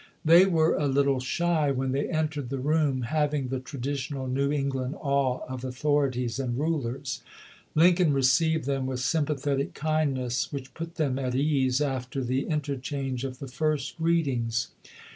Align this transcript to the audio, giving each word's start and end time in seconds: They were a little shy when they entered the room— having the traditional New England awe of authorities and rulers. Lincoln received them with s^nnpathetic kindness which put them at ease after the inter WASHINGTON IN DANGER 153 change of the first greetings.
They 0.25 0.47
were 0.47 0.73
a 0.73 0.87
little 0.87 1.19
shy 1.19 1.69
when 1.69 1.91
they 1.91 2.09
entered 2.09 2.49
the 2.49 2.57
room— 2.57 3.01
having 3.03 3.49
the 3.49 3.59
traditional 3.59 4.25
New 4.25 4.51
England 4.51 4.95
awe 4.99 5.41
of 5.47 5.63
authorities 5.63 6.39
and 6.39 6.57
rulers. 6.57 7.21
Lincoln 7.75 8.11
received 8.11 8.65
them 8.65 8.87
with 8.87 8.99
s^nnpathetic 9.01 9.75
kindness 9.75 10.51
which 10.51 10.73
put 10.73 10.95
them 10.95 11.19
at 11.19 11.35
ease 11.35 11.81
after 11.81 12.23
the 12.23 12.39
inter 12.49 12.73
WASHINGTON 12.73 12.73
IN 12.73 12.79
DANGER 12.79 12.97
153 12.97 13.09
change 13.11 13.23
of 13.31 13.37
the 13.37 13.47
first 13.47 13.97
greetings. 13.99 14.69